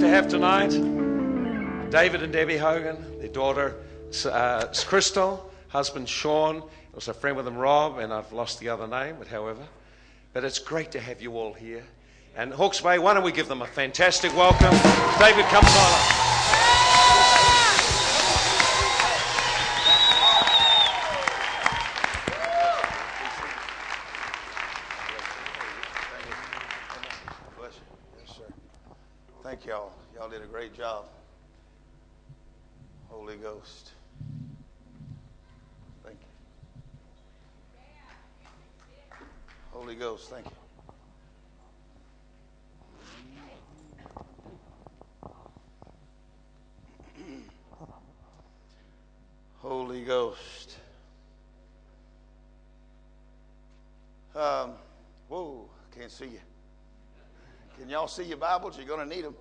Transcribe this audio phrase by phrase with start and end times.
[0.00, 0.70] to have tonight
[1.90, 3.76] David and Debbie Hogan, their daughter
[4.24, 8.70] uh, Crystal, husband Sean, It was a friend with them, Rob, and I've lost the
[8.70, 9.66] other name, but however.
[10.32, 11.84] But it's great to have you all here.
[12.34, 14.72] And Hawke's Bay, why don't we give them a fantastic welcome?
[15.18, 16.20] David, come on
[29.50, 29.90] Thank y'all.
[30.14, 31.06] Y'all did a great job.
[33.08, 33.90] Holy Ghost.
[36.04, 36.28] Thank you.
[39.72, 40.52] Holy Ghost, thank you.
[49.58, 50.78] Holy Ghost.
[54.34, 54.70] Um,
[55.28, 56.40] whoa, can't see you.
[57.78, 58.78] Can y'all see your Bibles?
[58.78, 59.34] You're going to need them.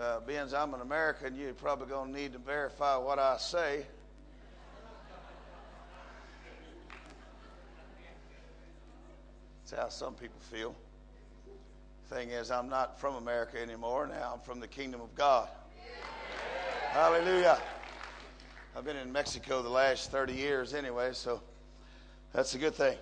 [0.00, 0.20] Uh,
[0.56, 3.84] I'm an American, you're probably going to need to verify what I say.
[9.68, 10.76] That's how some people feel.
[12.08, 14.06] Thing is, I'm not from America anymore.
[14.06, 15.48] Now I'm from the kingdom of God.
[16.90, 17.58] Hallelujah.
[18.76, 21.40] I've been in Mexico the last 30 years anyway, so
[22.32, 22.96] that's a good thing.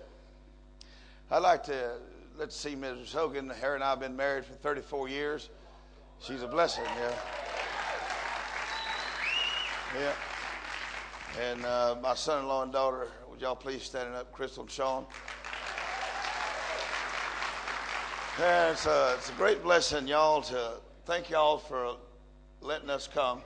[1.29, 1.97] I'd like to,
[2.35, 3.13] let's see, Mrs.
[3.13, 3.47] Hogan.
[3.49, 5.49] Her and I have been married for 34 years.
[6.19, 7.15] She's a blessing, yeah.
[9.99, 10.13] Yeah.
[11.43, 14.71] And uh, my son in law and daughter, would y'all please stand up, Crystal and
[14.71, 15.05] Sean?
[18.37, 20.73] It's a, it's a great blessing, y'all, to
[21.05, 21.95] thank y'all for
[22.59, 23.41] letting us come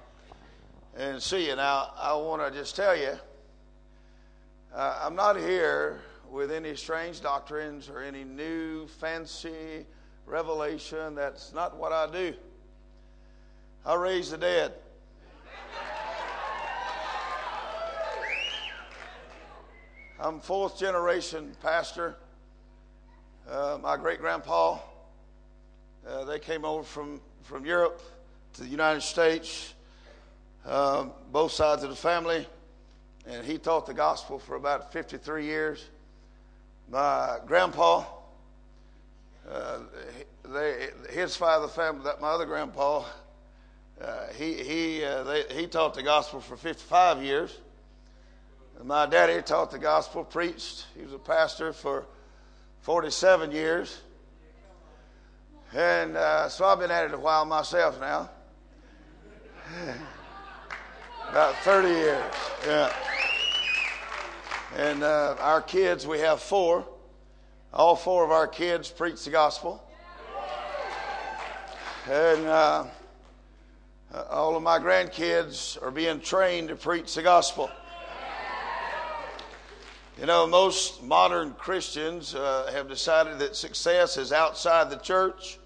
[0.97, 1.55] and see you.
[1.55, 3.13] Now, I want to just tell you,
[4.73, 9.85] uh, I'm not here with any strange doctrines or any new fancy
[10.25, 11.13] revelation.
[11.13, 12.33] That's not what I do.
[13.85, 14.73] I raise the dead.
[20.19, 22.15] I'm fourth generation pastor.
[23.49, 24.77] Uh, my great grandpa,
[26.07, 28.01] uh, they came over from, from Europe
[28.53, 29.73] to the United States,
[30.65, 32.47] um, both sides of the family,
[33.27, 35.85] and he taught the gospel for about 53 years
[36.91, 38.03] my grandpa,
[39.49, 39.79] uh,
[40.43, 43.03] they, his father, family, that my other grandpa,
[44.01, 47.55] uh, he he uh, they, he taught the gospel for 55 years.
[48.79, 50.85] And my daddy taught the gospel, preached.
[50.95, 52.05] He was a pastor for
[52.81, 54.01] 47 years.
[55.73, 58.29] And uh, so I've been at it a while myself now.
[61.29, 62.23] About 30 years.
[62.65, 62.93] Yeah.
[64.75, 66.87] And uh, our kids, we have four.
[67.71, 69.83] All four of our kids preach the gospel.
[72.09, 72.85] And uh,
[74.31, 77.69] all of my grandkids are being trained to preach the gospel.
[80.19, 85.57] You know, most modern Christians uh, have decided that success is outside the church.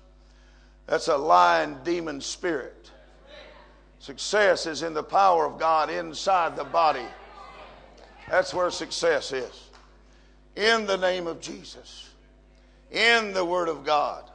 [0.85, 2.91] That's a lying demon spirit.
[3.97, 7.07] Success is in the power of God inside the body.
[8.29, 9.69] That's where success is.
[10.55, 12.11] In the name of Jesus,
[12.91, 14.29] in the Word of God.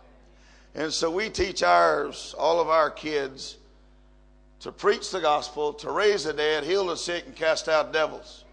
[0.74, 3.56] And so we teach ours, all of our kids,
[4.60, 8.44] to preach the gospel, to raise the dead, heal the sick, and cast out devils.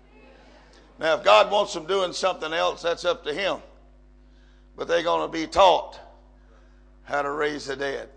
[1.00, 3.58] Now, if God wants them doing something else, that's up to Him.
[4.78, 6.00] But they're going to be taught
[7.04, 8.10] how to raise the dead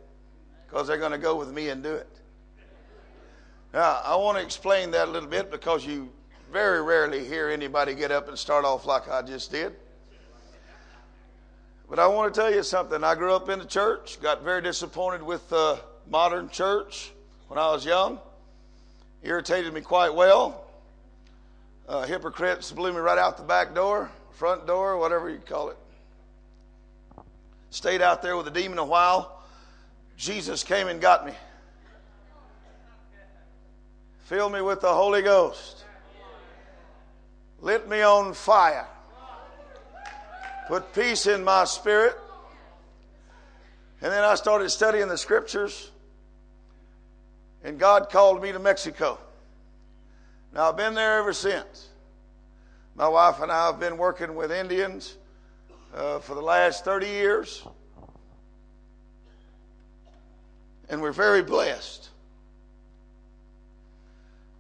[0.67, 2.09] because they're going to go with me and do it.
[3.73, 6.09] Now, I want to explain that a little bit because you
[6.51, 9.75] very rarely hear anybody get up and start off like I just did.
[11.89, 13.03] But I want to tell you something.
[13.03, 17.13] I grew up in the church, got very disappointed with the modern church
[17.49, 18.19] when I was young.
[19.23, 20.68] Irritated me quite well.
[21.89, 25.79] Uh, hypocrites blew me right out the back door, front door, whatever you call it.
[27.71, 29.43] Stayed out there with the demon a while.
[30.17, 31.33] Jesus came and got me.
[34.25, 35.85] Filled me with the Holy Ghost
[37.61, 38.87] lit me on fire,
[40.69, 42.17] put peace in my spirit.
[44.01, 45.91] And then I started studying the scriptures,
[47.65, 49.19] and God called me to Mexico.
[50.53, 51.89] Now, I've been there ever since.
[52.95, 55.17] My wife and I have been working with Indians
[55.95, 57.65] uh, for the last 30 years,
[60.89, 62.09] and we're very blessed.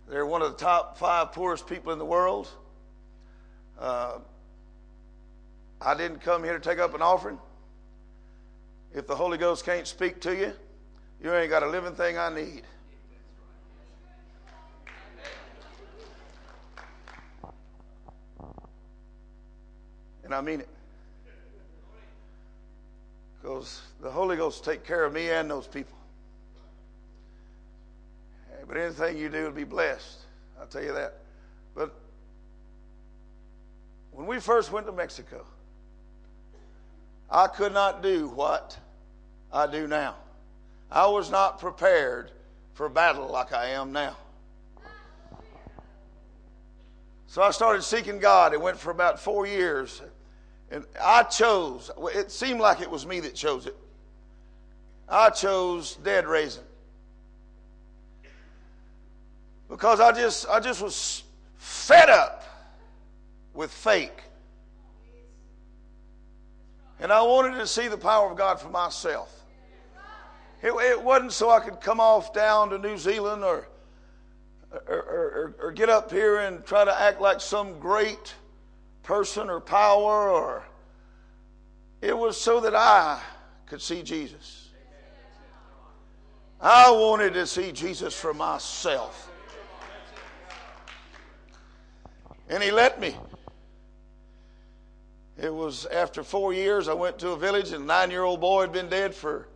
[0.08, 2.48] They're one of the top five poorest people in the world.
[3.78, 4.18] Uh,
[5.80, 7.38] I didn't come here to take up an offering.
[8.94, 10.52] If the Holy Ghost can't speak to you,
[11.22, 12.62] you ain't got a living thing I need.
[20.28, 20.68] And I mean it.
[23.40, 25.96] Because the Holy Ghost take care of me and those people.
[28.66, 30.18] But anything you do will be blessed.
[30.60, 31.14] I'll tell you that.
[31.74, 31.94] But
[34.12, 35.46] when we first went to Mexico,
[37.30, 38.76] I could not do what
[39.50, 40.16] I do now.
[40.90, 42.32] I was not prepared
[42.74, 44.14] for battle like I am now.
[47.28, 48.52] So I started seeking God.
[48.52, 50.02] It went for about four years.
[50.70, 53.76] And I chose, it seemed like it was me that chose it.
[55.08, 56.64] I chose dead raising.
[59.68, 61.22] Because I just I just was
[61.56, 62.44] fed up
[63.54, 64.22] with fake.
[67.00, 69.34] And I wanted to see the power of God for myself.
[70.62, 73.68] It, it wasn't so I could come off down to New Zealand or
[74.70, 78.34] or, or, or, get up here and try to act like some great
[79.08, 80.62] person or power or
[82.02, 83.18] it was so that I
[83.64, 84.68] could see Jesus.
[86.60, 89.30] I wanted to see Jesus for myself.
[92.50, 93.16] And he let me.
[95.38, 98.42] It was after four years, I went to a village, and a nine year old
[98.42, 99.48] boy had been dead for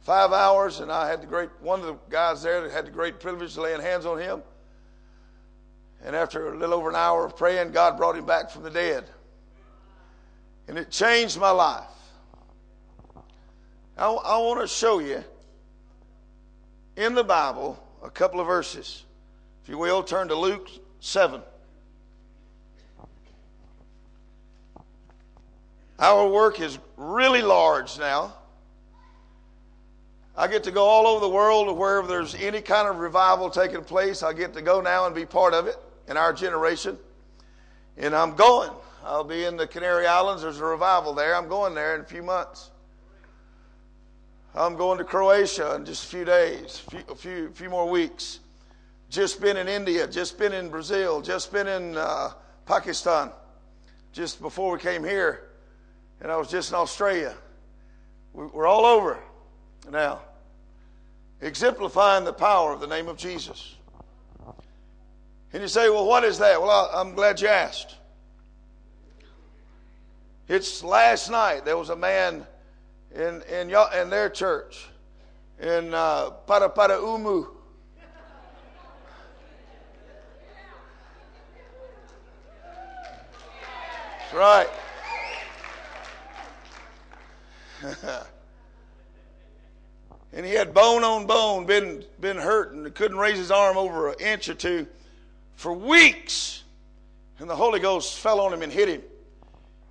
[0.00, 2.90] five hours, and I had the great, one of the guys there that had the
[2.90, 4.42] great privilege of laying hands on him.
[6.04, 8.70] And after a little over an hour of praying, God brought him back from the
[8.70, 9.04] dead.
[10.68, 11.84] And it changed my life.
[13.96, 15.24] I, I want to show you
[16.96, 19.04] in the Bible a couple of verses.
[19.62, 20.68] If you will, turn to Luke
[21.00, 21.40] 7.
[25.98, 28.34] Our work is really large now.
[30.36, 33.84] I get to go all over the world wherever there's any kind of revival taking
[33.84, 34.22] place.
[34.22, 35.76] I get to go now and be part of it
[36.08, 36.98] in our generation.
[37.96, 38.70] And I'm going.
[39.04, 40.42] I'll be in the Canary Islands.
[40.42, 41.36] There's a revival there.
[41.36, 42.70] I'm going there in a few months.
[44.54, 47.88] I'm going to Croatia in just a few days, a few, a few, few more
[47.88, 48.38] weeks.
[49.10, 52.30] Just been in India, just been in Brazil, just been in uh,
[52.64, 53.30] Pakistan,
[54.12, 55.48] just before we came here.
[56.20, 57.34] And I was just in Australia.
[58.32, 59.18] We're all over
[59.90, 60.20] now,
[61.40, 63.73] exemplifying the power of the name of Jesus.
[65.54, 66.60] And you say, well, what is that?
[66.60, 67.94] Well, I'm glad you asked.
[70.48, 72.44] It's last night there was a man
[73.14, 74.88] in, in, in their church
[75.60, 77.46] in uh, Paraparaumu.
[84.18, 84.68] That's right.
[90.32, 94.08] and he had bone on bone, been, been hurt, and couldn't raise his arm over
[94.08, 94.88] an inch or two
[95.56, 96.62] for weeks.
[97.38, 99.02] And the Holy Ghost fell on him and hit him.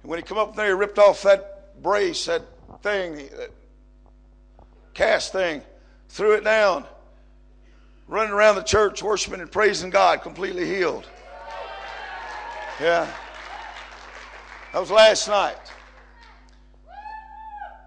[0.01, 2.44] And when he come up there, he ripped off that brace, that
[2.81, 3.51] thing, that
[4.94, 5.62] cast thing,
[6.10, 6.86] threw it down,
[8.07, 11.07] running around the church, worshiping and praising God, completely healed.
[12.80, 13.07] Yeah.
[14.71, 15.58] That was last night.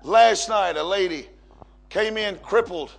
[0.02, 1.28] Last night, a lady
[1.88, 2.92] came in crippled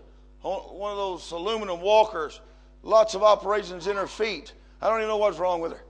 [0.43, 2.41] on one of those aluminum walkers,
[2.84, 4.53] lots of operations in her feet.
[4.81, 5.84] I don't even know what's wrong with her.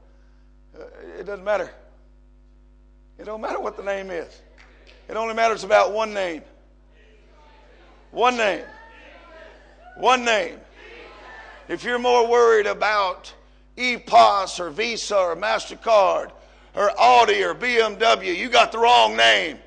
[0.80, 1.72] Uh, it doesn't matter.
[3.18, 4.42] It don't matter what the name is.
[5.10, 6.42] It only matters about one name.
[8.12, 8.64] One name.
[9.98, 10.60] One name.
[11.68, 13.34] If you're more worried about
[13.78, 16.32] EPOS or Visa or MasterCard
[16.76, 19.58] or Audi or BMW, you got the wrong name.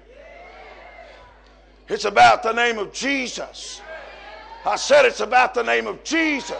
[1.88, 3.80] It's about the name of Jesus.
[4.64, 6.56] I said it's about the name of Jesus.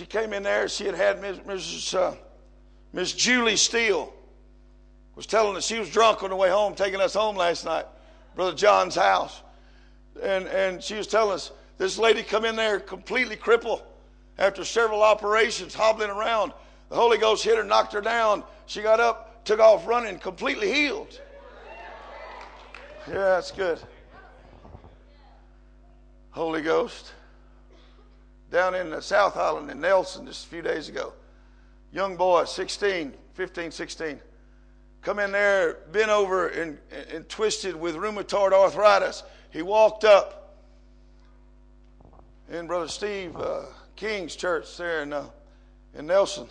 [0.00, 0.66] She came in there.
[0.66, 1.94] She had had Mrs.
[1.94, 2.14] Uh,
[2.94, 4.10] Miss Julie Steele
[5.14, 7.84] was telling us she was drunk on the way home, taking us home last night,
[8.34, 9.42] Brother John's house.
[10.22, 13.82] And, and she was telling us this lady come in there completely crippled
[14.38, 16.54] after several operations, hobbling around.
[16.88, 18.42] The Holy Ghost hit her, knocked her down.
[18.64, 21.20] She got up, took off running, completely healed.
[23.06, 23.78] Yeah, that's good.
[26.30, 27.12] Holy Ghost.
[28.50, 31.12] Down in the South Island in Nelson just a few days ago
[31.92, 34.20] young boy, 16, 15, 16,
[35.02, 36.78] come in there, bent over and,
[37.12, 39.22] and twisted with rheumatoid arthritis.
[39.50, 40.56] He walked up
[42.50, 43.62] in Brother Steve uh,
[43.96, 45.26] King's church there in, uh,
[45.94, 46.46] in Nelson.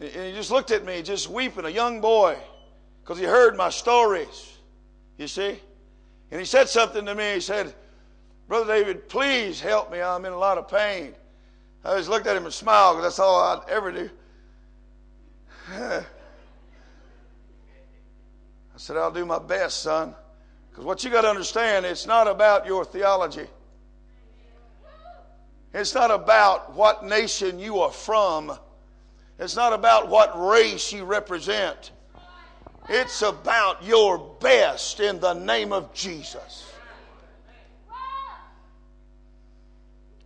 [0.00, 2.36] And he just looked at me, just weeping, a young boy,
[3.02, 4.52] because he heard my stories.
[5.16, 5.58] You see?
[6.30, 7.34] And he said something to me.
[7.34, 7.74] He said,
[8.48, 10.00] Brother David, please help me.
[10.00, 11.14] I'm in a lot of pain.
[11.84, 14.10] I just looked at him and smiled because that's all I'd ever do.
[15.70, 16.02] I
[18.76, 20.14] said, I'll do my best, son.
[20.70, 23.46] Because what you got to understand, it's not about your theology.
[25.74, 28.56] It's not about what nation you are from.
[29.38, 31.90] It's not about what race you represent.
[32.88, 36.72] It's about your best in the name of Jesus.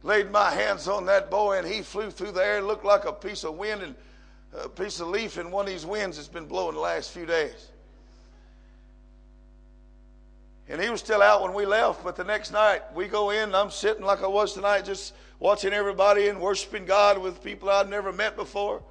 [0.03, 2.61] Laid my hands on that boy and he flew through the air.
[2.61, 3.95] Looked like a piece of wind and
[4.53, 7.25] a piece of leaf in one of these winds that's been blowing the last few
[7.25, 7.69] days.
[10.69, 13.55] And he was still out when we left, but the next night we go in
[13.55, 17.89] I'm sitting like I was tonight, just watching everybody and worshiping God with people I'd
[17.89, 18.83] never met before.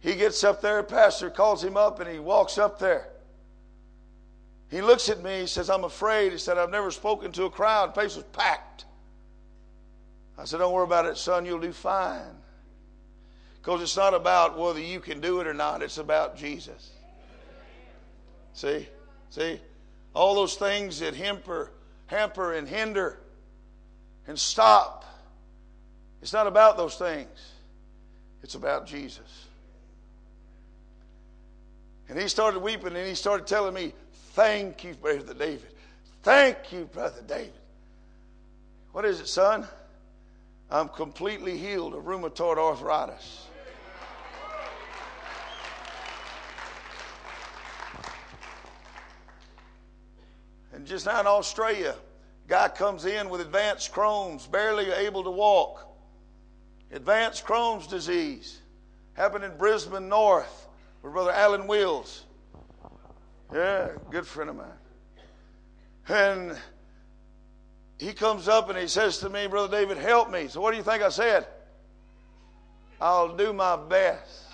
[0.00, 3.08] He gets up there, pastor calls him up, and he walks up there.
[4.74, 6.32] He looks at me, he says, I'm afraid.
[6.32, 7.90] He said, I've never spoken to a crowd.
[7.90, 8.86] The place was packed.
[10.36, 12.34] I said, Don't worry about it, son, you'll do fine.
[13.62, 16.90] Because it's not about whether you can do it or not, it's about Jesus.
[18.52, 18.88] See?
[19.30, 19.60] See?
[20.12, 21.70] All those things that hamper,
[22.06, 23.20] hamper and hinder
[24.26, 25.04] and stop.
[26.20, 27.52] It's not about those things.
[28.42, 29.46] It's about Jesus.
[32.08, 33.92] And he started weeping and he started telling me,
[34.34, 35.68] Thank you, Brother David.
[36.24, 37.52] Thank you, Brother David.
[38.90, 39.64] What is it, son?
[40.68, 43.46] I'm completely healed of rheumatoid arthritis.
[50.72, 51.94] And just now in Australia,
[52.48, 55.96] guy comes in with advanced Crohn's, barely able to walk.
[56.90, 58.58] Advanced Crohn's disease.
[59.12, 60.66] Happened in Brisbane North
[61.02, 62.24] with Brother Alan Wills.
[63.54, 64.66] Yeah, good friend of mine.
[66.08, 66.58] And
[67.98, 70.48] he comes up and he says to me, Brother David, help me.
[70.48, 71.46] So what do you think I said?
[73.00, 74.46] I'll do my best.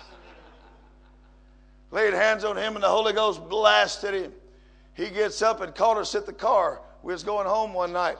[1.89, 4.33] Laid hands on him and the Holy Ghost blasted him.
[4.93, 6.81] He gets up and called us at the car.
[7.01, 8.17] We was going home one night.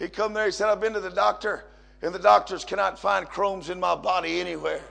[0.00, 1.64] He come there, he said, I've been to the doctor,
[2.02, 4.82] and the doctors cannot find Crohn's in my body anywhere.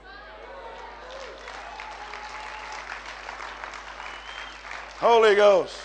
[5.06, 5.76] Holy Ghost.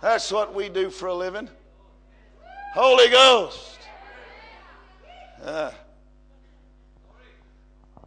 [0.00, 1.48] That's what we do for a living.
[2.72, 3.80] Holy Ghost.
[5.42, 5.72] Uh,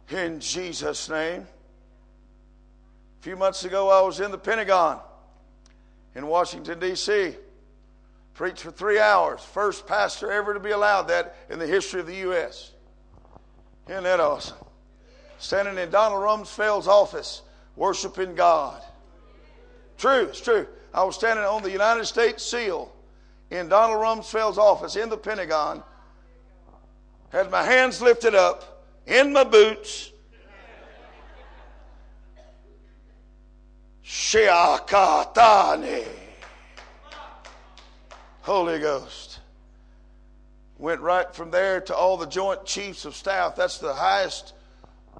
[0.08, 1.42] in Jesus' name.
[1.42, 5.00] A few months ago, I was in the Pentagon
[6.14, 7.36] in Washington, D.C.
[8.32, 9.42] Preached for three hours.
[9.42, 12.70] First pastor ever to be allowed that in the history of the U.S.
[13.86, 14.56] Isn't that awesome?
[15.36, 17.42] Standing in Donald Rumsfeld's office,
[17.76, 18.82] worshiping God.
[19.98, 20.66] True, it's true.
[20.92, 22.92] I was standing on the United States seal
[23.50, 25.82] in Donald Rumsfeld's office in the Pentagon,
[27.30, 30.10] had my hands lifted up in my boots.
[34.04, 36.04] Shiakatane.
[38.42, 39.38] Holy Ghost.
[40.78, 43.54] Went right from there to all the Joint Chiefs of Staff.
[43.54, 44.54] That's the highest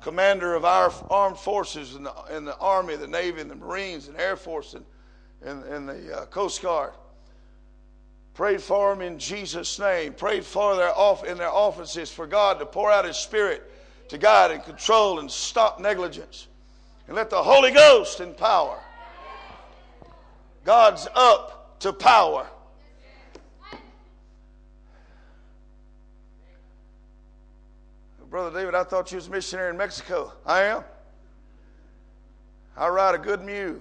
[0.03, 4.09] commander of our armed forces in the, in the Army, the Navy, and the Marines,
[4.09, 4.85] and Air Force, and,
[5.45, 6.93] and, and the uh, Coast Guard.
[8.35, 10.15] Prayed for them in Jesus' name.
[10.15, 13.71] Prayed for their off in their offices for God to pour out His Spirit
[14.09, 16.49] to guide and control and stop negligence.
[17.07, 18.79] And let the Holy Ghost in power.
[20.65, 22.47] God's up to power.
[28.33, 30.33] Brother David, I thought you was a missionary in Mexico.
[30.47, 30.85] I am.
[32.75, 33.79] I ride a good mule.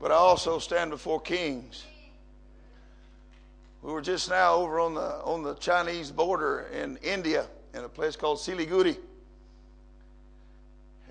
[0.00, 1.84] but I also stand before kings.
[3.80, 7.88] We were just now over on the on the Chinese border in India in a
[7.88, 8.96] place called Siliguri.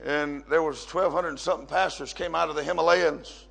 [0.04, 3.47] And there was 1,200 and something pastors came out of the Himalayas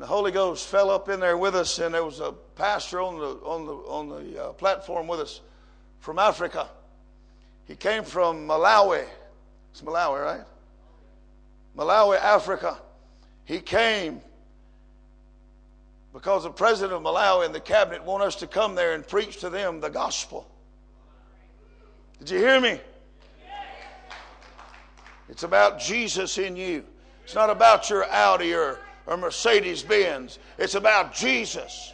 [0.00, 3.02] and the Holy Ghost fell up in there with us, and there was a pastor
[3.02, 5.42] on the, on the, on the uh, platform with us
[5.98, 6.70] from Africa.
[7.66, 9.04] He came from Malawi.
[9.72, 10.46] It's Malawi, right?
[11.76, 12.78] Malawi, Africa.
[13.44, 14.22] He came
[16.14, 19.36] because the president of Malawi and the cabinet want us to come there and preach
[19.40, 20.50] to them the gospel.
[22.20, 22.80] Did you hear me?
[25.28, 26.86] It's about Jesus in you.
[27.22, 28.78] It's not about your Audi or
[29.10, 30.38] or Mercedes Benz.
[30.56, 31.92] It's about Jesus.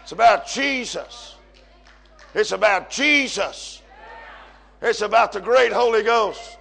[0.00, 1.34] It's about Jesus.
[2.32, 3.82] It's about Jesus.
[4.80, 6.58] It's about the great Holy Ghost.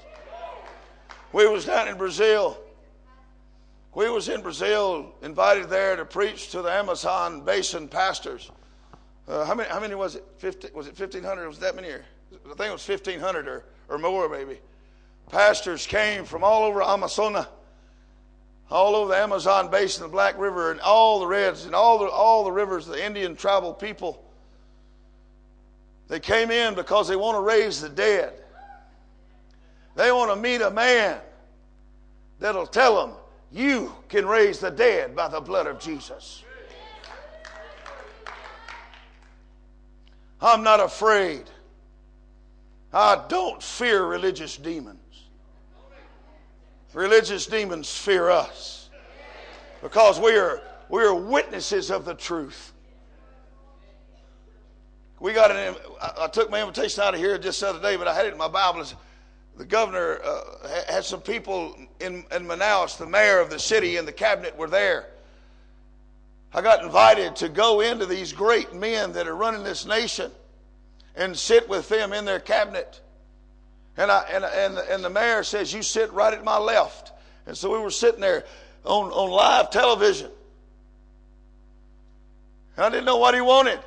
[1.32, 2.58] We was down in Brazil.
[3.94, 8.50] We was in Brazil, invited there to preach to the Amazon basin pastors.
[9.28, 9.70] Uh, how many?
[9.70, 10.26] How many was it?
[10.40, 11.48] 50, was it fifteen hundred?
[11.48, 11.90] Was that many?
[11.90, 12.04] Or,
[12.46, 14.60] I think it was fifteen hundred or or more, maybe.
[15.30, 17.46] Pastors came from all over Amazonas,
[18.72, 22.06] all over the Amazon basin, the Black River, and all the reds, and all the
[22.06, 24.24] all the rivers, the Indian tribal people.
[26.08, 28.34] They came in because they want to raise the dead.
[29.96, 31.20] They want to meet a man
[32.40, 33.16] that'll tell them,
[33.52, 36.44] you can raise the dead by the blood of Jesus.
[40.42, 41.44] I'm not afraid.
[42.94, 45.01] I don't fear religious demons.
[46.94, 48.90] Religious demons fear us
[49.82, 52.74] because we are, we are witnesses of the truth.
[55.20, 55.76] We got an.
[56.18, 58.34] I took my invitation out of here just the other day, but I had it
[58.34, 58.84] in my Bible.
[59.56, 62.98] The governor uh, had some people in, in Manaus.
[62.98, 65.10] The mayor of the city and the cabinet were there.
[66.54, 70.32] I got invited to go into these great men that are running this nation
[71.16, 73.00] and sit with them in their cabinet.
[73.98, 77.12] And, I, and, and, and the mayor says, You sit right at my left.
[77.46, 78.46] And so we were sitting there
[78.84, 80.32] on, on live television.
[82.78, 83.80] I didn't know what he wanted.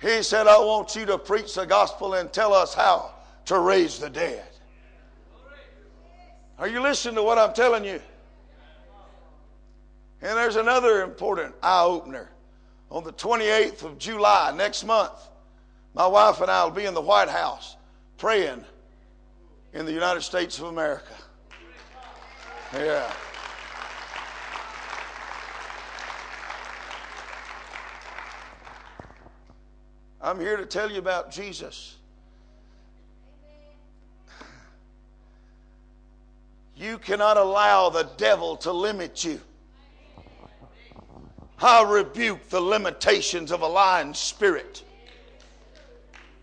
[0.00, 3.12] He said, I want you to preach the gospel and tell us how
[3.46, 4.44] to raise the dead.
[6.58, 8.00] Are you listening to what I'm telling you?
[10.22, 12.30] And there's another important eye opener.
[12.90, 15.12] On the 28th of July, next month,
[15.98, 17.76] my wife and I will be in the White House
[18.18, 18.64] praying
[19.72, 21.12] in the United States of America.
[22.72, 23.12] Yeah.
[30.20, 31.96] I'm here to tell you about Jesus.
[36.76, 39.40] You cannot allow the devil to limit you.
[41.60, 44.84] I rebuke the limitations of a lying spirit.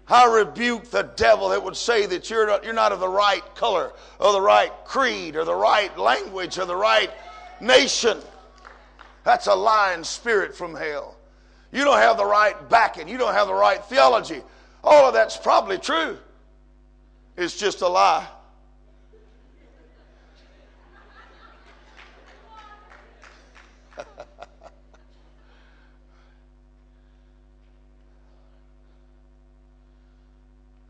[0.07, 3.43] I rebuke the devil that would say that you're not, you're not of the right
[3.55, 7.11] color or the right creed or the right language or the right
[7.59, 8.19] nation.
[9.23, 11.17] That's a lying spirit from hell.
[11.71, 13.07] You don't have the right backing.
[13.07, 14.43] You don't have the right theology.
[14.83, 16.17] All of that's probably true.
[17.35, 18.27] It's just a lie.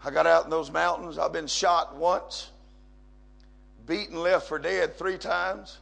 [0.05, 1.17] I got out in those mountains.
[1.17, 2.51] I've been shot once,
[3.87, 5.79] beaten, left for dead three times,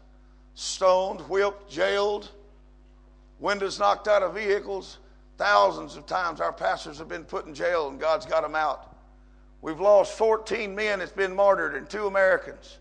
[0.55, 2.29] stoned, whipped, jailed
[3.43, 4.97] windows knocked out of vehicles.
[5.37, 8.95] Thousands of times our pastors have been put in jail and God's got them out.
[9.61, 12.77] We've lost 14 men that's been martyred and two Americans.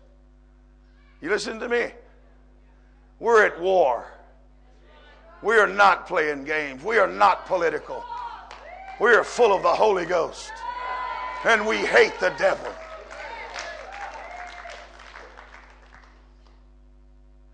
[1.21, 1.91] You listen to me?
[3.19, 4.05] We're at war.
[5.41, 6.83] We are not playing games.
[6.83, 8.03] We are not political.
[8.99, 10.51] We are full of the Holy Ghost.
[11.45, 12.73] And we hate the devil.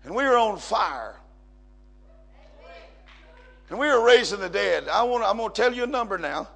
[0.04, 1.16] And we are on fire.
[3.68, 4.88] And we are raising the dead.
[4.88, 6.48] I want, I'm going to tell you a number now.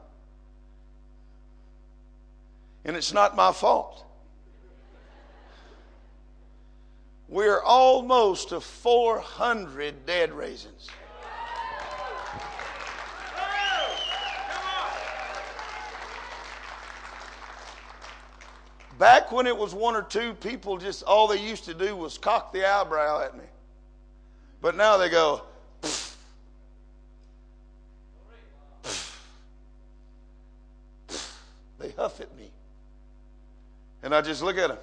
[2.85, 4.05] And it's not my fault.
[7.29, 10.89] We're almost to 400 dead raisins.
[18.99, 22.17] Back when it was one or two, people just, all they used to do was
[22.17, 23.45] cock the eyebrow at me.
[24.61, 25.43] But now they go,
[31.85, 32.51] They huff at me.
[34.03, 34.79] And I just look at them.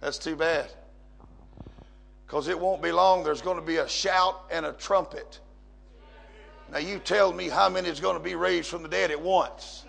[0.00, 0.70] That's too bad.
[2.26, 5.40] Because it won't be long, there's going to be a shout and a trumpet.
[6.70, 9.18] Now, you tell me how many is going to be raised from the dead at
[9.18, 9.85] once.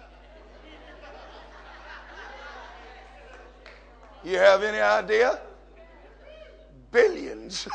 [4.28, 5.40] You have any idea?
[6.92, 7.66] Billions.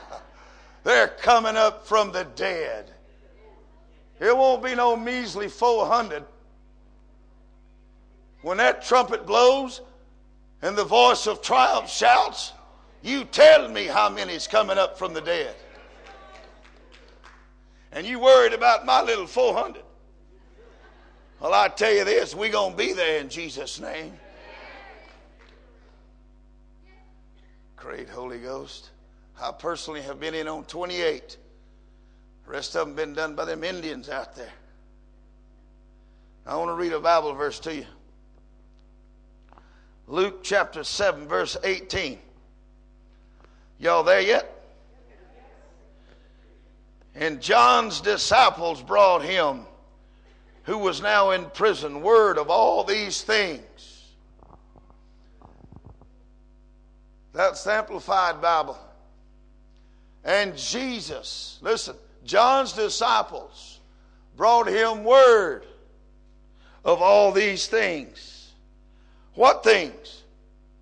[0.84, 2.92] They're coming up from the dead.
[4.20, 6.22] It won't be no measly 400.
[8.42, 9.80] When that trumpet blows
[10.62, 12.52] and the voice of triumph shouts,
[13.02, 15.56] you tell me how many's coming up from the dead.
[17.90, 19.82] And you worried about my little 400.
[21.40, 24.12] Well, I tell you this, we're going to be there in Jesus' name.
[27.82, 28.90] Great Holy Ghost.
[29.40, 31.36] I personally have been in on 28.
[32.44, 34.52] The rest of them been done by them Indians out there.
[36.46, 37.86] I want to read a Bible verse to you.
[40.06, 42.20] Luke chapter 7, verse 18.
[43.80, 44.64] Y'all there yet?
[47.16, 49.62] And John's disciples brought him,
[50.62, 53.60] who was now in prison, word of all these things.
[57.32, 58.78] That's the Amplified Bible.
[60.24, 63.80] And Jesus, listen, John's disciples
[64.36, 65.66] brought him word
[66.84, 68.52] of all these things.
[69.34, 70.22] What things?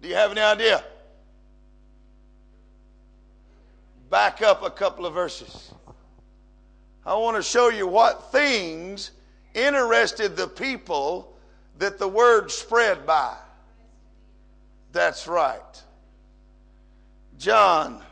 [0.02, 0.82] Do you have any idea?
[4.10, 5.72] Back up a couple of verses.
[7.06, 9.12] I want to show you what things
[9.54, 11.36] interested the people
[11.78, 13.36] that the word spread by.
[14.92, 15.82] That's right.
[17.40, 18.02] John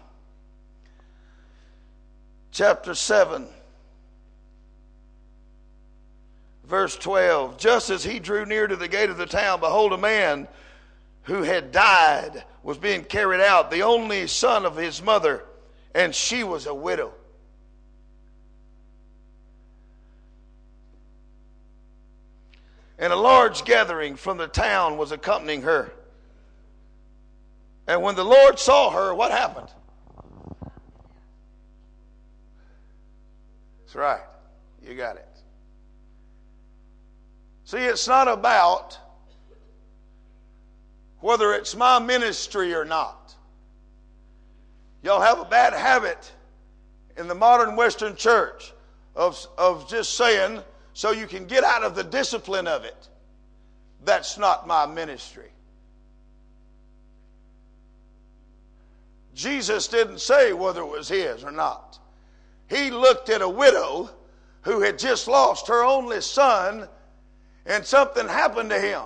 [2.50, 3.46] chapter 7,
[6.64, 7.58] verse 12.
[7.58, 10.48] Just as he drew near to the gate of the town, behold, a man
[11.24, 15.44] who had died was being carried out, the only son of his mother,
[15.94, 17.12] and she was a widow.
[22.98, 25.92] And a large gathering from the town was accompanying her.
[27.88, 29.68] And when the Lord saw her, what happened?
[33.80, 34.20] That's right.
[34.86, 35.24] You got it.
[37.64, 38.98] See, it's not about
[41.20, 43.34] whether it's my ministry or not.
[45.02, 46.30] Y'all have a bad habit
[47.16, 48.74] in the modern Western church
[49.16, 50.60] of, of just saying,
[50.92, 53.08] so you can get out of the discipline of it,
[54.04, 55.50] that's not my ministry.
[59.38, 62.00] Jesus didn't say whether it was his or not.
[62.68, 64.10] He looked at a widow
[64.62, 66.88] who had just lost her only son,
[67.64, 69.04] and something happened to him.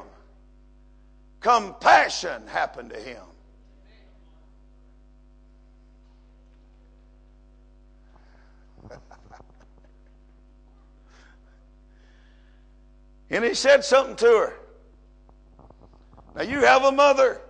[1.40, 3.20] Compassion happened to him.
[13.28, 14.54] and he said something to her.
[16.34, 17.41] Now, you have a mother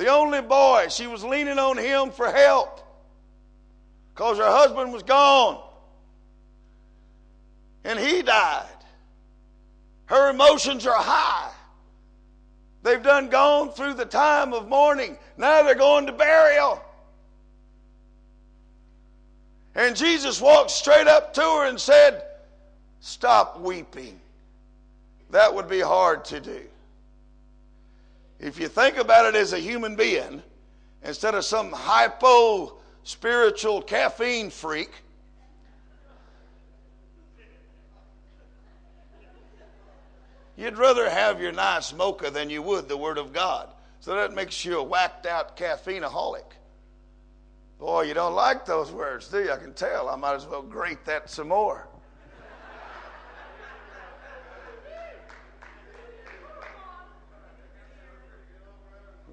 [0.00, 2.80] the only boy, she was leaning on him for help
[4.14, 5.62] because her husband was gone
[7.84, 8.64] and he died.
[10.06, 11.52] Her emotions are high.
[12.82, 15.18] They've done gone through the time of mourning.
[15.36, 16.82] Now they're going to burial.
[19.74, 22.24] And Jesus walked straight up to her and said,
[23.00, 24.18] Stop weeping.
[25.28, 26.62] That would be hard to do.
[28.40, 30.42] If you think about it as a human being,
[31.04, 34.90] instead of some hypo spiritual caffeine freak,
[40.56, 43.68] you'd rather have your nice mocha than you would the Word of God.
[44.00, 46.44] So that makes you a whacked out caffeineaholic.
[47.78, 49.52] Boy, you don't like those words, do you?
[49.52, 50.08] I can tell.
[50.08, 51.89] I might as well grate that some more.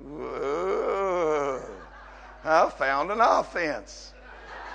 [0.09, 1.61] Whoa,
[2.43, 4.13] I found an offense.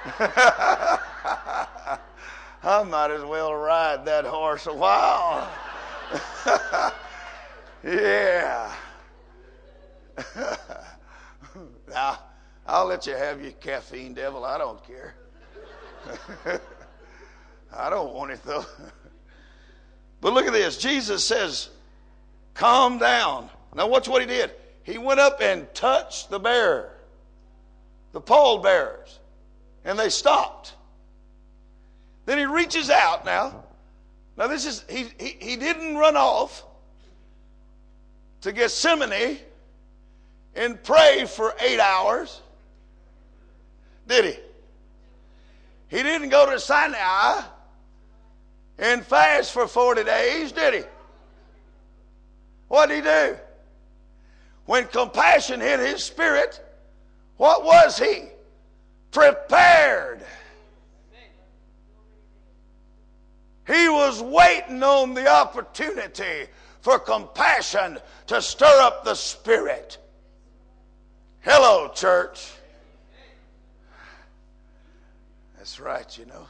[0.18, 1.98] I
[2.84, 5.50] might as well ride that horse a while.
[7.84, 8.74] yeah.
[11.88, 12.18] now,
[12.66, 14.44] I'll let you have your caffeine, devil.
[14.44, 15.14] I don't care.
[17.74, 18.66] I don't want it though.
[20.20, 20.76] but look at this.
[20.76, 21.70] Jesus says,
[22.54, 23.48] calm down.
[23.74, 24.50] Now, watch what he did
[24.84, 26.92] he went up and touched the bearer,
[28.12, 29.18] the pallbearers,
[29.84, 30.74] and they stopped.
[32.26, 33.64] Then he reaches out now.
[34.36, 36.64] Now, this is, he, he, he didn't run off
[38.40, 39.38] to Gethsemane
[40.54, 42.40] and pray for eight hours,
[44.06, 44.40] did he?
[45.88, 47.42] He didn't go to Sinai
[48.78, 50.82] and fast for 40 days, did he?
[52.68, 53.36] What did he do?
[54.66, 56.60] When compassion hit his spirit,
[57.36, 58.24] what was he?
[59.10, 60.24] Prepared.
[63.66, 66.46] He was waiting on the opportunity
[66.80, 69.98] for compassion to stir up the spirit.
[71.40, 72.50] Hello, church.
[75.56, 76.46] That's right, you know.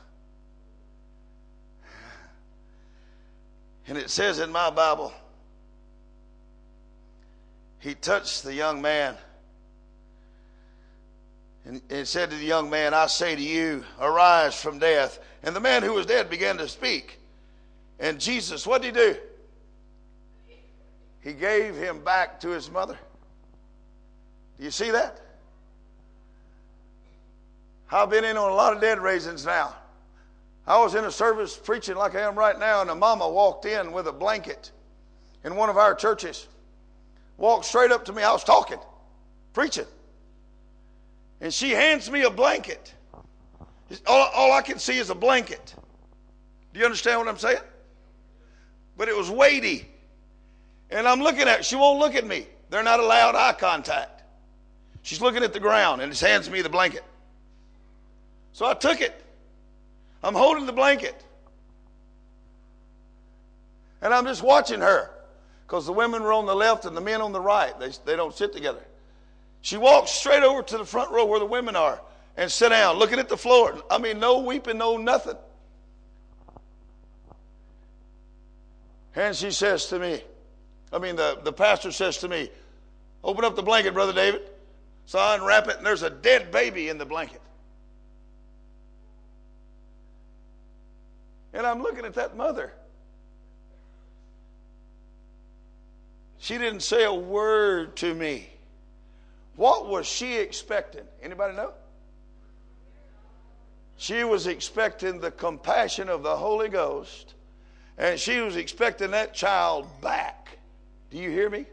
[3.87, 5.13] And it says in my Bible,
[7.83, 9.17] he touched the young man
[11.65, 15.21] And it said to the young man, I say to you, arise from death.
[15.43, 17.19] And the man who was dead began to speak.
[18.01, 19.17] And Jesus, what did he do?
[21.21, 22.99] He gave him back to his mother.
[24.59, 25.21] Do you see that?
[27.91, 29.77] I've been in on a lot of dead raisins now.
[30.67, 33.67] I was in a service preaching like I am right now, and a mama walked
[33.67, 34.73] in with a blanket
[35.45, 36.49] in one of our churches.
[37.43, 38.23] Walked straight up to me.
[38.23, 38.79] I was talking,
[39.53, 39.87] preaching.
[41.41, 42.95] And she hands me a blanket.
[44.07, 45.75] All, all I can see is a blanket.
[46.73, 47.59] Do you understand what I'm saying?
[48.97, 49.89] But it was weighty.
[50.89, 52.47] And I'm looking at She won't look at me.
[52.71, 54.23] They're not allowed eye contact.
[55.03, 57.03] She's looking at the ground and just hands me the blanket.
[58.53, 59.21] So I took it.
[60.23, 61.21] I'm holding the blanket.
[64.01, 65.11] And I'm just watching her
[65.73, 67.73] because the women were on the left and the men on the right.
[67.81, 68.85] They, they don't sit together.
[69.63, 71.99] She walks straight over to the front row where the women are
[72.37, 73.83] and sit down, looking at the floor.
[73.91, 75.39] I mean, no weeping, no nothing.
[79.17, 80.23] And she says to me,
[80.93, 82.51] I mean, the, the pastor says to me,
[83.25, 84.43] Open up the blanket, Brother David.
[85.07, 87.41] So I unwrap it, and there's a dead baby in the blanket.
[91.55, 92.75] And I'm looking at that mother.
[96.43, 98.51] She didn't say a word to me.
[99.55, 101.05] What was she expecting?
[101.23, 101.71] Anybody know?
[103.97, 107.35] She was expecting the compassion of the Holy Ghost,
[107.97, 110.59] and she was expecting that child back.
[111.13, 111.65] Do you hear me?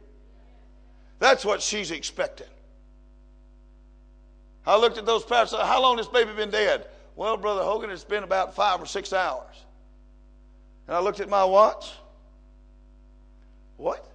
[1.17, 2.45] That's what she's expecting.
[4.67, 5.61] I looked at those pastors.
[5.61, 6.85] How long has this baby been dead?
[7.15, 9.65] Well, Brother Hogan, it's been about five or six hours.
[10.85, 11.91] And I looked at my watch.
[13.77, 14.08] What?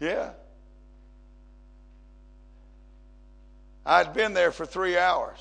[0.00, 0.30] Yeah.
[3.84, 5.38] I'd been there for three hours,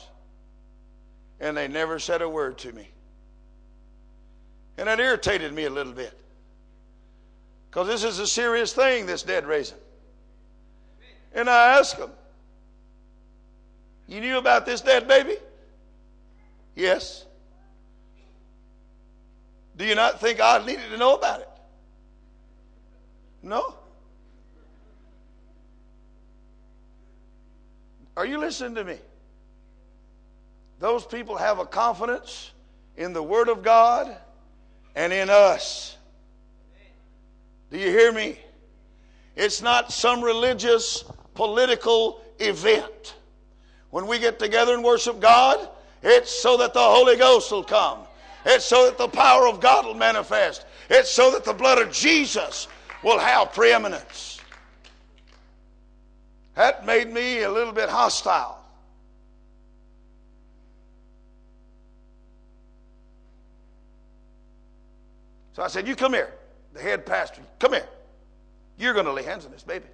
[1.40, 2.88] and they never said a word to me.
[4.78, 6.18] And that irritated me a little bit.
[7.70, 9.78] Because this is a serious thing, this dead raising.
[11.34, 12.12] And I asked them,
[14.08, 15.36] You knew about this dead baby?
[16.76, 17.26] Yes.
[19.76, 21.50] Do you not think I needed to know about it?
[23.44, 23.76] No.
[28.18, 28.98] Are you listening to me?
[30.80, 32.50] Those people have a confidence
[32.98, 34.18] in the Word of God
[34.96, 35.96] and in us.
[37.70, 38.40] Do you hear me?
[39.36, 41.04] It's not some religious,
[41.36, 43.14] political event.
[43.92, 45.70] When we get together and worship God,
[46.02, 48.00] it's so that the Holy Ghost will come.
[48.46, 50.66] It's so that the power of God will manifest.
[50.90, 52.68] It's so that the blood of Jesus
[53.04, 54.37] will have preeminence.
[56.58, 58.58] That made me a little bit hostile.
[65.54, 66.34] So I said, You come here,
[66.74, 67.44] the head pastor.
[67.60, 67.88] Come here.
[68.80, 69.86] You're going to lay hands on this baby.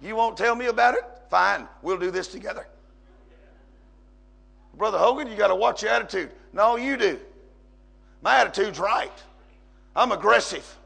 [0.00, 1.02] You won't tell me about it?
[1.28, 2.64] Fine, we'll do this together.
[4.74, 6.30] Brother Hogan, you got to watch your attitude.
[6.52, 7.18] No, you do.
[8.22, 9.10] My attitude's right.
[9.96, 10.76] I'm aggressive.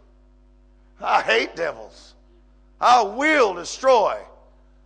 [1.03, 2.15] I hate devils.
[2.81, 4.19] I will destroy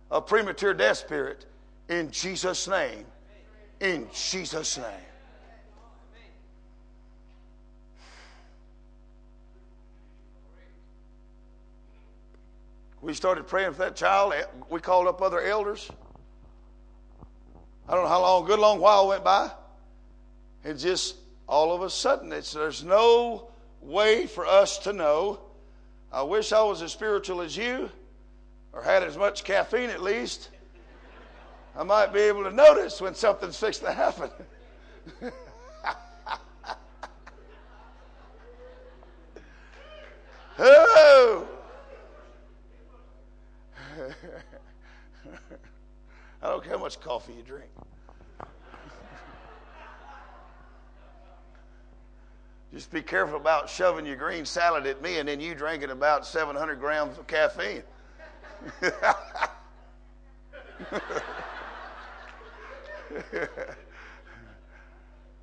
[0.09, 1.45] a premature death spirit
[1.89, 3.05] in Jesus' name.
[3.79, 4.85] In Jesus' name.
[13.01, 14.33] We started praying for that child.
[14.69, 15.89] We called up other elders.
[17.89, 19.51] I don't know how long, a good long while went by.
[20.63, 21.15] It just
[21.47, 23.49] all of a sudden, it's, there's no
[23.81, 25.41] way for us to know.
[26.13, 27.89] I wish I was as spiritual as you,
[28.73, 30.49] or had as much caffeine at least.
[31.75, 34.29] I might be able to notice when something's fixed to happen.
[40.59, 41.47] oh!
[46.41, 47.69] I don't care how much coffee you drink.
[52.73, 56.25] Just be careful about shoving your green salad at me and then you drinking about
[56.25, 57.83] 700 grams of caffeine.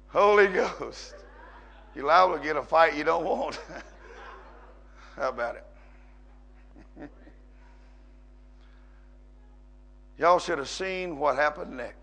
[0.08, 1.14] Holy Ghost.
[1.94, 3.60] You're liable to get a fight you don't want.
[5.16, 5.64] How about it?
[10.18, 11.98] Y'all should have seen what happened next.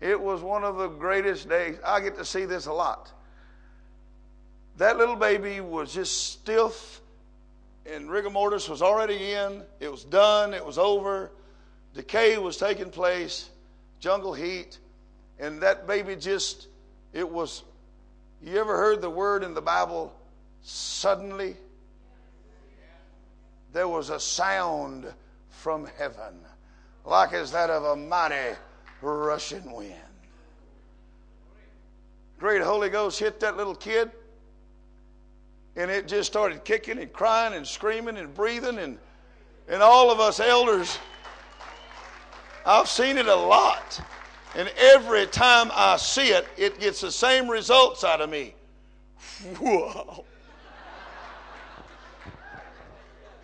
[0.00, 1.78] It was one of the greatest days.
[1.84, 3.12] I get to see this a lot.
[4.78, 7.00] That little baby was just stiff,
[7.84, 9.64] and rigor mortis was already in.
[9.80, 10.54] It was done.
[10.54, 11.32] It was over.
[11.94, 13.50] decay was taking place,
[13.98, 14.78] jungle heat,
[15.40, 16.68] and that baby just,
[17.12, 17.64] it was,
[18.40, 20.14] you ever heard the word in the Bible,
[20.62, 21.56] suddenly?
[23.72, 25.12] There was a sound
[25.50, 26.38] from heaven,
[27.04, 28.56] like as that of a mighty
[29.02, 29.94] rushing wind.
[32.38, 34.12] Great Holy Ghost hit that little kid,
[35.78, 38.98] and it just started kicking and crying and screaming and breathing, and,
[39.68, 40.98] and all of us elders,
[42.66, 44.00] I've seen it a lot.
[44.56, 48.54] And every time I see it, it gets the same results out of me.
[49.60, 50.24] Whoa.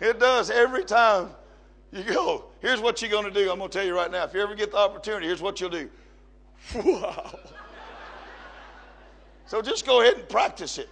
[0.01, 1.29] It does every time
[1.93, 2.45] you go.
[2.59, 3.49] Here's what you're going to do.
[3.49, 4.25] I'm going to tell you right now.
[4.25, 5.89] If you ever get the opportunity, here's what you'll do.
[6.75, 7.39] Wow.
[9.45, 10.89] So just go ahead and practice it.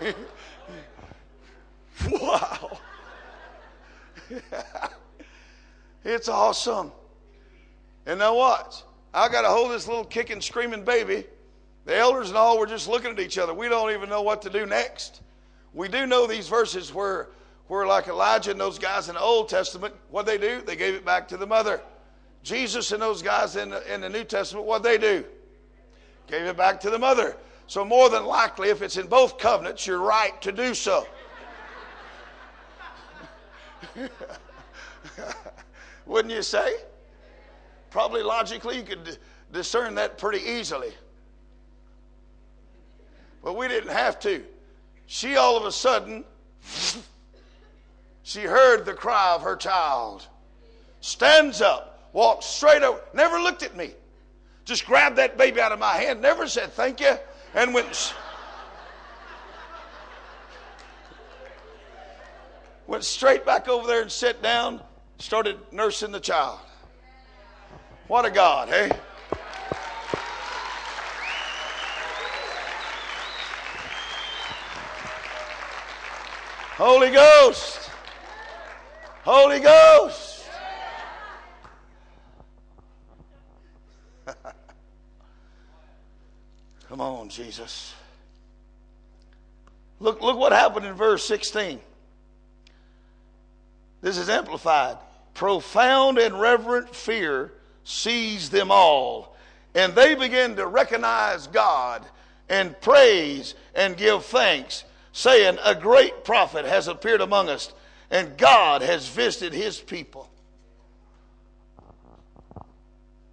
[2.10, 2.78] wow.
[6.04, 6.92] it's awesome.
[8.06, 8.82] And now watch.
[9.12, 11.24] I got to hold this little kicking, screaming baby.
[11.84, 13.54] The elders and all were just looking at each other.
[13.54, 15.20] We don't even know what to do next.
[15.72, 17.28] We do know these verses where,
[17.68, 20.62] where like Elijah and those guys in the Old Testament, what they do?
[20.62, 21.80] They gave it back to the mother.
[22.42, 25.24] Jesus and those guys in the, in the New Testament, what they do?
[26.26, 27.36] Gave it back to the mother.
[27.66, 31.06] So more than likely, if it's in both covenants, you're right to do so.
[36.06, 36.76] Wouldn't you say?
[37.90, 39.18] Probably logically, you could
[39.52, 40.92] discern that pretty easily.
[43.42, 44.42] But we didn't have to.
[45.06, 46.24] She all of a sudden,
[48.22, 50.26] she heard the cry of her child,
[51.00, 53.90] stands up, walks straight over, never looked at me,
[54.64, 57.16] just grabbed that baby out of my hand, never said thank you,
[57.54, 58.14] and went.
[62.86, 64.80] went straight back over there and sat down,
[65.18, 66.58] started nursing the child.
[68.08, 68.92] What a God, hey?
[76.76, 77.90] Holy Ghost.
[79.24, 80.44] Holy Ghost.
[86.94, 87.92] Come on, Jesus.
[89.98, 91.80] Look, look what happened in verse 16.
[94.00, 94.98] This is amplified.
[95.34, 97.50] Profound and reverent fear
[97.82, 99.34] seized them all,
[99.74, 102.04] and they began to recognize God
[102.48, 107.72] and praise and give thanks saying, A great prophet has appeared among us,
[108.08, 110.30] and God has visited his people.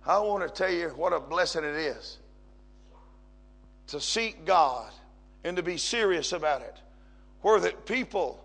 [0.04, 2.18] I want to tell you what a blessing it is
[3.88, 4.92] to seek God
[5.44, 6.78] and to be serious about it.
[7.42, 8.44] Where that people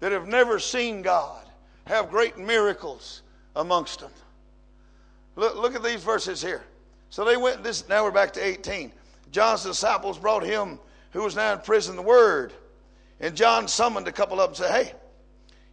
[0.00, 1.46] that have never seen God
[1.86, 3.22] have great miracles
[3.56, 4.10] amongst them.
[5.36, 6.62] Look, look at these verses here.
[7.10, 8.92] So they went this now we're back to 18.
[9.30, 10.78] John's disciples brought him
[11.12, 12.52] who was now in prison the word.
[13.20, 14.92] And John summoned a couple of them and said, Hey,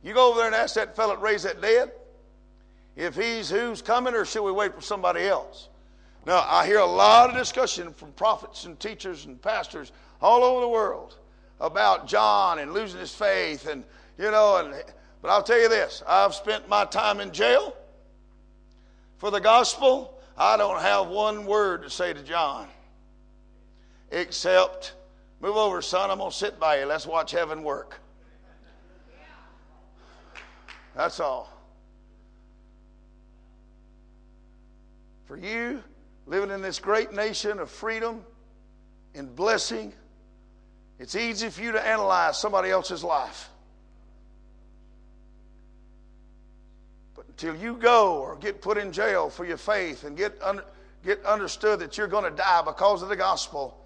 [0.04, 1.92] you go over there and ask that fellow to raise that dead
[2.96, 5.70] if he's who's coming, or should we wait for somebody else?
[6.26, 10.62] Now, I hear a lot of discussion from prophets and teachers and pastors all over
[10.62, 11.18] the world
[11.60, 13.84] about John and losing his faith, and
[14.18, 14.84] you know, and
[15.22, 17.76] but I'll tell you this: I've spent my time in jail
[19.18, 20.20] for the gospel.
[20.38, 22.68] I don't have one word to say to John,
[24.12, 24.94] except
[25.42, 26.12] Move over, son.
[26.12, 26.86] I'm going to sit by you.
[26.86, 28.00] Let's watch heaven work.
[30.96, 31.52] That's all.
[35.26, 35.82] For you,
[36.26, 38.24] living in this great nation of freedom
[39.16, 39.94] and blessing,
[41.00, 43.50] it's easy for you to analyze somebody else's life.
[47.16, 50.62] But until you go or get put in jail for your faith and get, un-
[51.04, 53.84] get understood that you're going to die because of the gospel,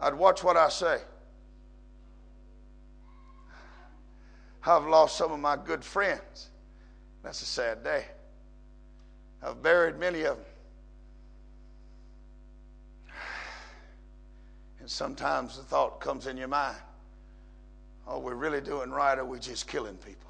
[0.00, 0.98] I'd watch what I say.
[4.64, 6.50] I've lost some of my good friends.
[7.22, 8.04] That's a sad day.
[9.42, 10.46] I've buried many of them.
[14.82, 16.76] And sometimes the thought comes in your mind
[18.08, 20.28] oh, we're really doing right, or we're just killing people.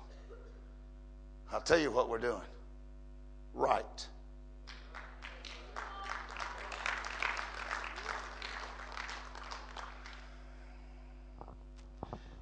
[1.50, 2.36] I'll tell you what we're doing
[3.54, 4.06] right.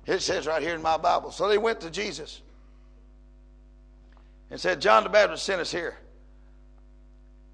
[0.05, 1.31] It says right here in my Bible.
[1.31, 2.43] So they went to Jesus
[4.51, 5.97] and said, John the Baptist sent us here.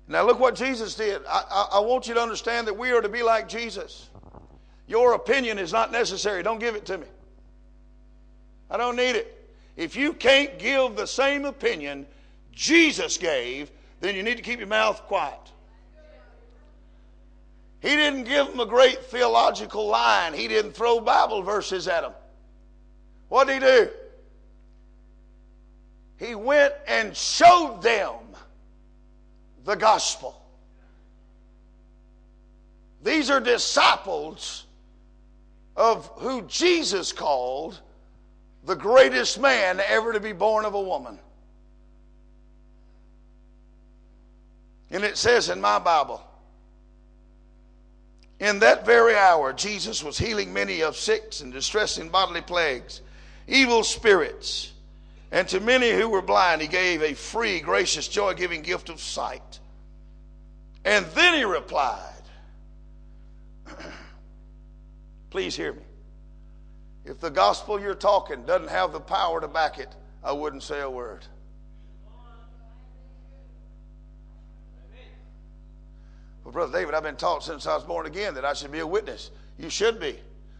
[0.09, 1.21] Now, look what Jesus did.
[1.29, 4.09] I, I, I, want you to understand that we are to be like Jesus.
[4.87, 6.43] Your opinion is not necessary.
[6.43, 7.07] Don't give it to me.
[8.71, 9.33] I don't need it.
[9.77, 12.07] If you can't give the same opinion
[12.53, 13.71] Jesus gave,
[14.01, 15.39] then you need to keep your mouth quiet.
[17.81, 20.33] He didn't give them a great theological line.
[20.35, 22.13] He didn't throw Bible verses at them.
[23.29, 23.91] What did he do?
[26.19, 28.15] He went and showed them
[29.65, 30.43] the gospel.
[33.03, 34.66] These are disciples
[35.77, 37.81] of who Jesus called
[38.65, 41.19] the greatest man ever to be born of a woman.
[44.91, 46.23] And it says in my Bible,
[48.39, 53.01] in that very hour, Jesus was healing many of sick and distressing bodily plagues,
[53.47, 54.73] evil spirits,
[55.33, 59.01] and to many who were blind, he gave a free, gracious, joy giving gift of
[59.01, 59.59] sight.
[60.85, 62.23] And then he replied,
[65.31, 65.83] Please hear me.
[67.05, 70.81] If the gospel you're talking doesn't have the power to back it, I wouldn't say
[70.81, 71.25] a word.
[76.43, 78.79] Well, Brother David, I've been taught since I was born again that I should be
[78.79, 79.31] a witness.
[79.59, 80.19] You should be,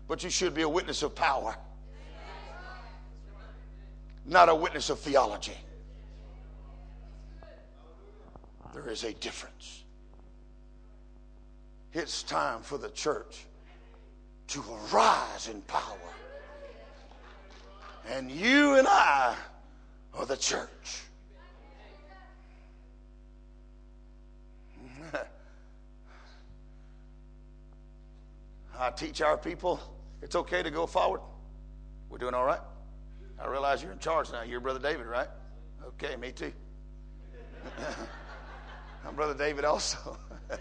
[0.09, 1.57] but you should be a witness of power,
[4.25, 5.57] not a witness of theology.
[8.75, 9.85] There is a difference.
[11.93, 13.47] It's time for the church
[14.49, 15.97] to arise in power.
[18.09, 19.35] And you and I
[20.15, 21.03] are the church.
[28.79, 29.81] I teach our people
[30.23, 31.21] it's okay to go forward.
[32.09, 32.61] We're doing all right.
[33.39, 34.43] I realize you're in charge now.
[34.43, 35.29] You're Brother David, right?
[35.85, 36.53] Okay, me too.
[39.07, 40.19] I'm Brother David also.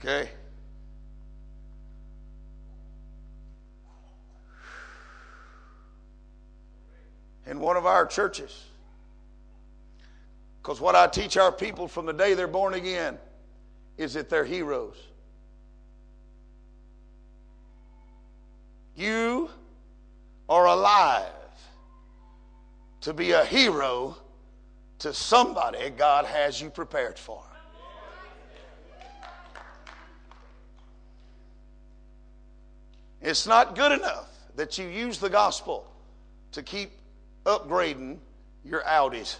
[0.00, 0.30] okay.
[7.46, 8.64] In one of our churches,
[10.62, 13.18] because what I teach our people from the day they're born again
[13.98, 14.96] is that they're heroes.
[18.94, 19.50] You
[20.48, 21.32] are alive
[23.00, 24.16] to be a hero
[25.00, 27.42] to somebody God has you prepared for.
[33.20, 35.86] It's not good enough that you use the gospel
[36.52, 36.90] to keep
[37.44, 38.18] upgrading
[38.64, 39.36] your Audis.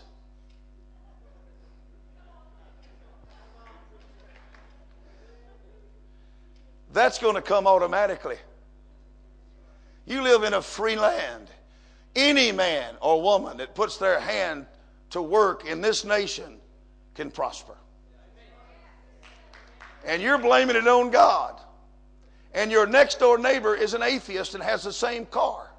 [6.92, 8.36] That's going to come automatically.
[10.06, 11.48] You live in a free land.
[12.14, 14.66] Any man or woman that puts their hand
[15.10, 16.58] to work in this nation
[17.14, 17.76] can prosper.
[20.04, 21.60] And you're blaming it on God.
[22.52, 25.71] And your next door neighbor is an atheist and has the same car.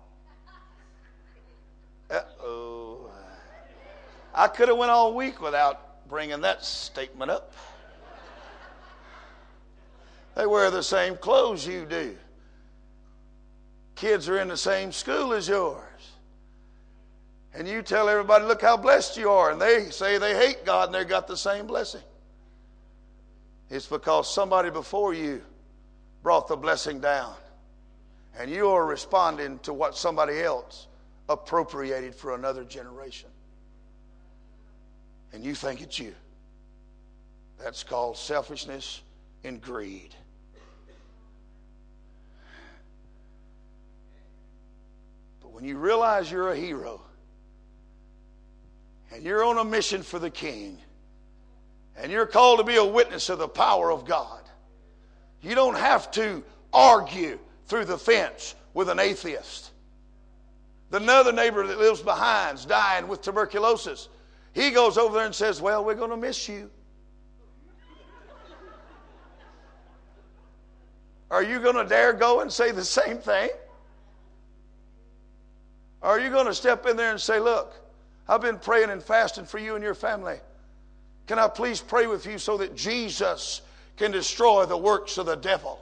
[4.33, 7.53] I could have went all week without bringing that statement up.
[10.35, 12.17] They wear the same clothes you do
[14.03, 15.81] kids are in the same school as yours.
[17.53, 19.51] And you tell everybody, look how blessed you are.
[19.51, 22.01] And they say they hate God and they've got the same blessing.
[23.69, 25.41] It's because somebody before you
[26.21, 27.33] brought the blessing down.
[28.37, 30.87] And you are responding to what somebody else
[31.29, 33.29] appropriated for another generation.
[35.33, 36.13] And you think it's you.
[37.59, 39.01] That's called selfishness
[39.43, 40.15] and greed.
[45.41, 47.01] But when you realize you're a hero
[49.11, 50.77] and you're on a mission for the king
[51.97, 54.41] and you're called to be a witness of the power of God,
[55.41, 59.71] you don't have to argue through the fence with an atheist.
[60.89, 64.09] The other neighbor that lives behind's dying with tuberculosis.
[64.53, 66.69] He goes over there and says, Well, we're going to miss you.
[71.31, 73.49] Are you going to dare go and say the same thing?
[76.03, 77.73] Are you going to step in there and say, Look,
[78.27, 80.37] I've been praying and fasting for you and your family.
[81.25, 83.61] Can I please pray with you so that Jesus
[83.97, 85.79] can destroy the works of the devil?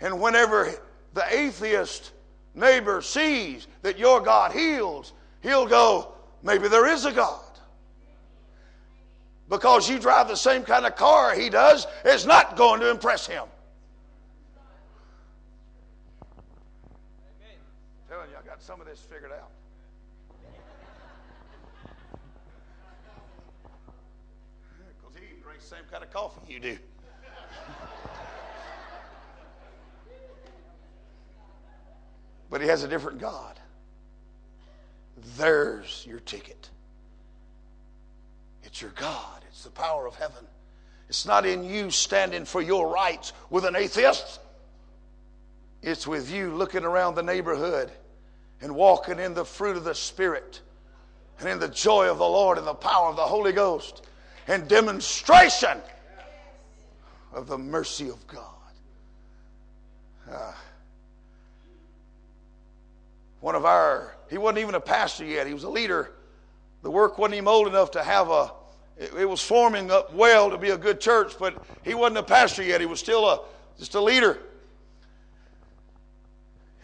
[0.00, 0.72] And whenever
[1.14, 2.10] the atheist
[2.54, 7.40] neighbor sees that your God heals, he'll go, maybe there is a God.
[9.48, 13.26] Because you drive the same kind of car he does, it's not going to impress
[13.26, 13.44] him.
[17.42, 19.50] I'm telling you, I got some of this figured out.
[25.00, 26.78] Because he drinks the same kind of coffee you do.
[32.52, 33.58] But he has a different God.
[35.38, 36.68] There's your ticket.
[38.62, 40.44] It's your God, it's the power of heaven.
[41.08, 44.38] It's not in you standing for your rights with an atheist.
[45.80, 47.90] It's with you looking around the neighborhood
[48.60, 50.60] and walking in the fruit of the Spirit
[51.40, 54.06] and in the joy of the Lord and the power of the Holy Ghost
[54.46, 55.78] and demonstration
[57.32, 58.46] of the mercy of God.
[60.30, 60.52] Uh,
[63.42, 66.12] one of our, he wasn't even a pastor yet, he was a leader.
[66.82, 68.52] The work wasn't even old enough to have a,
[68.96, 72.22] it, it was forming up well to be a good church, but he wasn't a
[72.22, 72.80] pastor yet.
[72.80, 73.40] He was still a,
[73.78, 74.38] just a leader.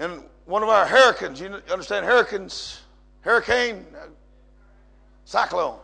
[0.01, 2.81] And one of our hurricanes, you understand hurricanes,
[3.21, 4.07] hurricane, uh,
[5.25, 5.79] cyclone,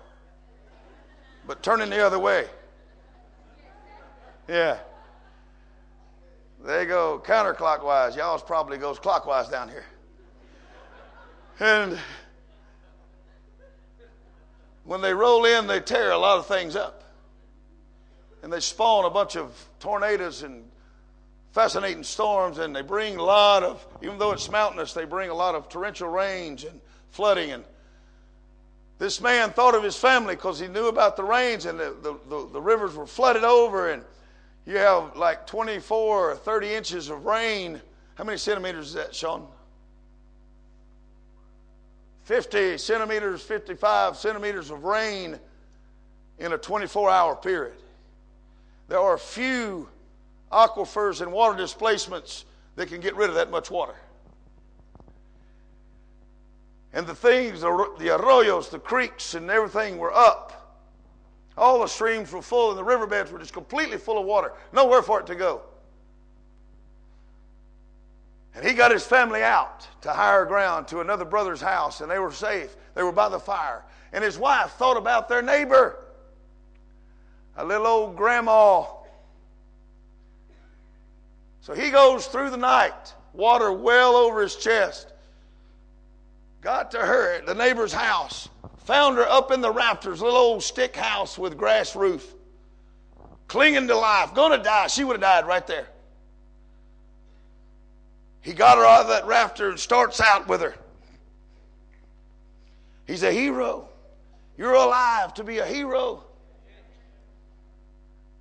[1.46, 2.46] but turning the other way.
[4.48, 4.78] Yeah.
[6.64, 8.16] They go counterclockwise.
[8.16, 9.84] Y'all's probably goes clockwise down here.
[11.60, 11.98] And
[14.84, 17.04] when they roll in, they tear a lot of things up.
[18.42, 20.64] And they spawn a bunch of tornadoes and
[21.52, 25.34] fascinating storms, and they bring a lot of, even though it's mountainous, they bring a
[25.34, 26.80] lot of torrential rains and
[27.10, 27.52] flooding.
[27.52, 27.64] And
[28.98, 32.18] this man thought of his family because he knew about the rains, and the, the,
[32.28, 34.02] the, the rivers were flooded over, and
[34.66, 37.80] you have like 24 or 30 inches of rain.
[38.16, 39.46] How many centimeters is that, Sean?
[42.24, 45.38] 50 centimeters, 55 centimeters of rain
[46.38, 47.76] in a 24 hour period.
[48.88, 49.88] There are few
[50.50, 52.44] aquifers and water displacements
[52.76, 53.94] that can get rid of that much water.
[56.92, 60.80] And the things, the arroyos, the creeks, and everything were up.
[61.56, 64.52] All the streams were full, and the riverbeds were just completely full of water.
[64.72, 65.62] Nowhere for it to go.
[68.54, 72.18] And he got his family out to higher ground to another brother's house, and they
[72.18, 72.76] were safe.
[72.94, 73.82] They were by the fire.
[74.12, 75.98] And his wife thought about their neighbor,
[77.56, 78.84] a little old grandma.
[81.60, 85.12] So he goes through the night, water well over his chest.
[86.60, 88.48] Got to her at the neighbor's house,
[88.84, 92.34] found her up in the rafters, little old stick house with grass roof,
[93.48, 94.86] clinging to life, gonna die.
[94.86, 95.88] She would have died right there.
[98.44, 100.74] He got her out of that rafter and starts out with her.
[103.06, 103.88] He's a hero.
[104.58, 106.22] You're alive to be a hero.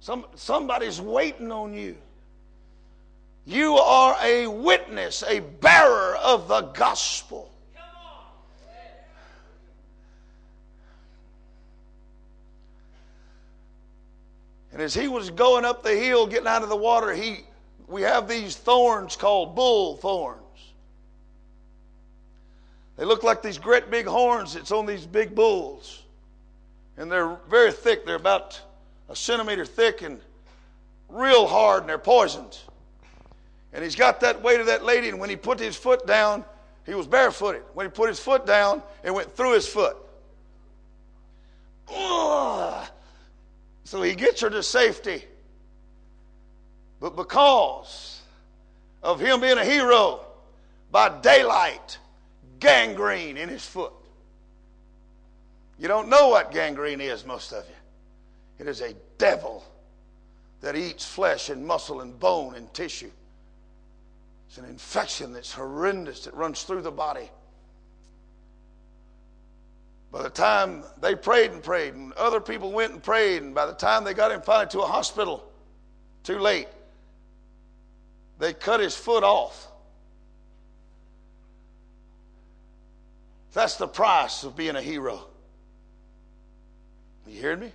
[0.01, 1.95] Some, somebody's waiting on you.
[3.45, 7.49] You are a witness, a bearer of the gospel.
[14.73, 17.45] And as he was going up the hill, getting out of the water, he
[17.87, 20.39] we have these thorns called bull thorns.
[22.97, 26.03] They look like these great big horns that's on these big bulls.
[26.97, 28.05] And they're very thick.
[28.05, 28.59] They're about
[29.09, 30.21] a centimeter thick and
[31.09, 32.57] real hard, and they're poisoned.
[33.73, 36.45] And he's got that weight of that lady, and when he put his foot down,
[36.85, 37.63] he was barefooted.
[37.73, 39.97] When he put his foot down, it went through his foot.
[41.89, 42.87] Ugh.
[43.85, 45.23] So he gets her to safety.
[47.03, 48.21] But because
[49.03, 50.21] of him being a hero,
[50.89, 51.97] by daylight,
[52.61, 53.91] gangrene in his foot.
[55.77, 57.75] You don't know what gangrene is, most of you.
[58.57, 59.65] It is a devil
[60.61, 63.11] that eats flesh and muscle and bone and tissue.
[64.47, 67.29] It's an infection that's horrendous that runs through the body.
[70.09, 73.65] By the time they prayed and prayed, and other people went and prayed, and by
[73.65, 75.51] the time they got him finally to a hospital,
[76.23, 76.69] too late.
[78.43, 79.69] They cut his foot off.
[83.53, 85.27] That's the price of being a hero.
[87.25, 87.71] You hear me?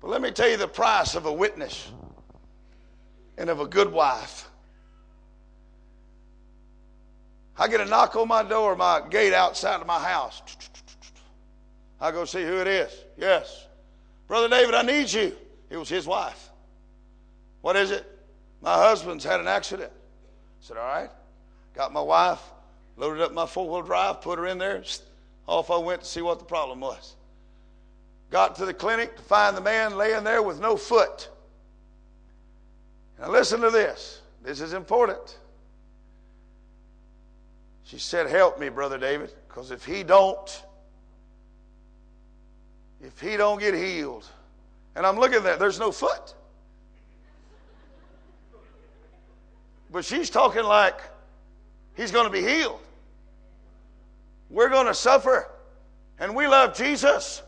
[0.00, 1.88] But let me tell you the price of a witness
[3.38, 4.48] and of a good wife.
[7.56, 10.42] I get a knock on my door, my gate outside of my house.
[12.00, 12.90] I go see who it is.
[13.16, 13.68] Yes.
[14.26, 15.36] Brother David, I need you.
[15.70, 16.50] It was his wife.
[17.60, 18.15] What is it?
[18.62, 19.92] My husband's had an accident.
[19.92, 21.10] I said, All right.
[21.74, 22.40] Got my wife,
[22.96, 24.82] loaded up my four wheel drive, put her in there.
[25.46, 27.14] Off I went to see what the problem was.
[28.30, 31.28] Got to the clinic to find the man laying there with no foot.
[33.20, 34.20] Now, listen to this.
[34.42, 35.38] This is important.
[37.84, 40.62] She said, Help me, Brother David, because if he don't,
[43.00, 44.26] if he don't get healed,
[44.94, 46.34] and I'm looking there, there's no foot.
[49.96, 51.00] But she's talking like
[51.94, 52.80] he's going to be healed.
[54.50, 55.48] We're going to suffer.
[56.18, 57.40] And we love Jesus.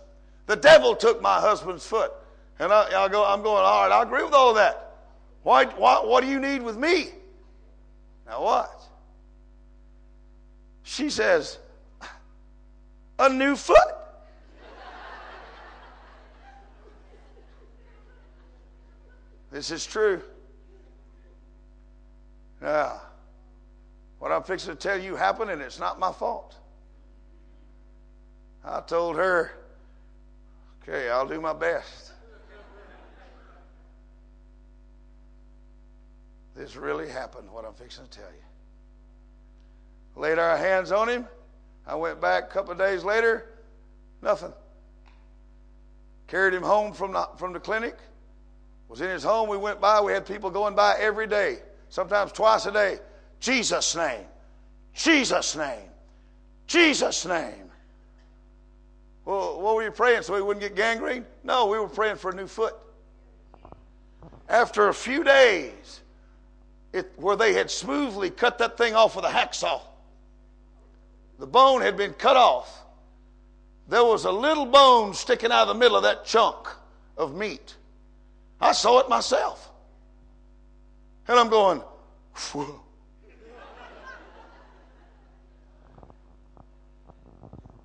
[0.46, 2.11] The devil took my husband's foot.
[2.59, 4.96] And I, will go, I'm going, all right, I agree with all of that.
[5.42, 7.09] Why, why, what do you need with me?
[8.26, 8.80] Now, what?
[10.84, 11.59] She says,
[13.18, 13.76] a new foot.
[19.51, 20.22] this is true.
[22.61, 23.00] Now,
[24.18, 26.56] what I'm fixing to tell you happened, and it's not my fault.
[28.64, 29.52] I told her,
[30.82, 32.12] okay, I'll do my best.
[36.56, 38.42] This really happened, what I'm fixing to tell you.
[40.20, 41.26] Laid our hands on him.
[41.86, 43.46] I went back a couple of days later,
[44.20, 44.52] nothing.
[46.26, 47.96] Carried him home from the, from the clinic.
[48.88, 49.48] Was in his home.
[49.48, 50.00] We went by.
[50.00, 51.59] We had people going by every day,
[51.89, 52.99] sometimes twice a day.
[53.41, 54.26] Jesus' name.
[54.95, 55.89] Jesus' name.
[56.66, 57.70] Jesus' name.
[59.24, 61.26] Well, what were you praying so he wouldn't get gangrene?
[61.45, 62.74] No, we were praying for a new foot.
[64.49, 66.01] After a few days,
[66.93, 69.82] it, where they had smoothly cut that thing off with a hacksaw,
[71.39, 72.84] the bone had been cut off.
[73.89, 76.68] There was a little bone sticking out of the middle of that chunk
[77.16, 77.76] of meat.
[78.61, 79.70] I saw it myself.
[81.28, 81.82] And I'm going,
[82.52, 82.80] Whoa.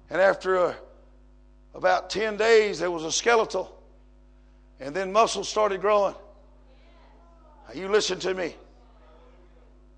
[0.09, 0.75] And after a,
[1.73, 3.81] about 10 days, there was a skeletal.
[4.79, 6.13] And then muscles started growing.
[7.73, 8.55] You listen to me.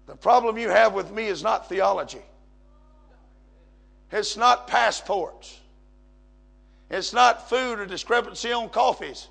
[0.06, 2.22] The problem you have with me is not theology,
[4.12, 5.60] it's not passports,
[6.90, 9.28] it's not food or discrepancy on coffees.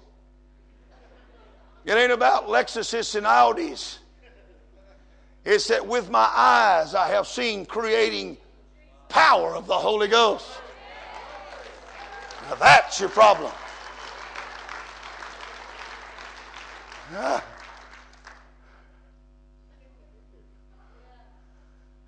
[1.84, 3.98] It ain't about Lexuses and Audis.
[5.44, 8.38] It's that with my eyes I have seen creating
[9.08, 10.48] power of the Holy Ghost.
[12.48, 13.52] Now that's your problem.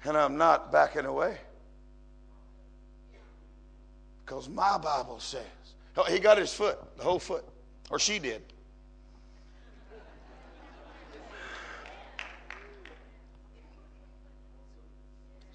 [0.04, 1.36] And I'm not backing away.
[4.24, 5.42] Because my Bible says.
[5.96, 7.44] Oh, he got his foot, the whole foot.
[7.90, 8.42] Or she did.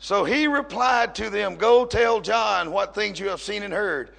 [0.01, 4.09] So he replied to them, Go tell John what things you have seen and heard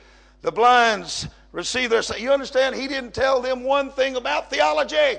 [0.41, 2.21] the blinds receive their sight.
[2.21, 2.77] You understand?
[2.77, 5.19] He didn't tell them one thing about theology.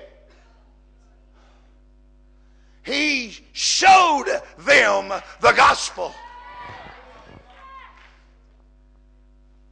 [2.84, 4.26] He showed
[4.60, 5.10] them
[5.42, 6.16] the gospel.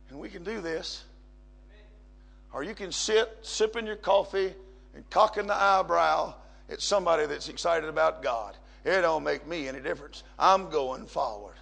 [0.10, 1.06] And we can do this.
[2.52, 4.54] Or you can sit sipping your coffee
[4.94, 6.34] and cocking the eyebrow
[6.70, 8.58] at somebody that's excited about God.
[8.84, 10.24] It don't make me any difference.
[10.40, 11.56] I'm going forward.